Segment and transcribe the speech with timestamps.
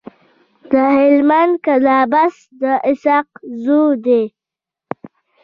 [0.69, 3.29] د هلمند کلابست د اسحق
[3.63, 4.23] زو دی.